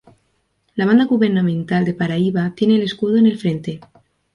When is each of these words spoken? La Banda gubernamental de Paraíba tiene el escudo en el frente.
La 0.73 0.87
Banda 0.87 1.05
gubernamental 1.05 1.85
de 1.85 1.93
Paraíba 1.93 2.53
tiene 2.55 2.77
el 2.77 2.81
escudo 2.81 3.17
en 3.17 3.27
el 3.27 3.37
frente. 3.37 3.79